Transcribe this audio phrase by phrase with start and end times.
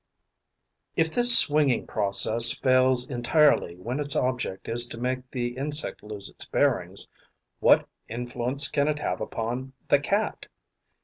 [0.95, 6.27] If this swinging process fails entirely when its object is to make the insect lose
[6.27, 7.07] its bearings,
[7.59, 10.47] what influence can it have upon the Cat?